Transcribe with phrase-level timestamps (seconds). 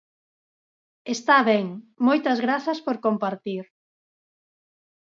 [1.15, 1.65] Está ben,
[2.07, 3.65] moitas grazas por compartir.